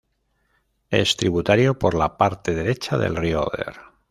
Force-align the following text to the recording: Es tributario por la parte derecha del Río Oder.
Es 0.89 1.15
tributario 1.15 1.77
por 1.77 1.93
la 1.93 2.17
parte 2.17 2.55
derecha 2.55 2.97
del 2.97 3.15
Río 3.15 3.43
Oder. 3.43 3.75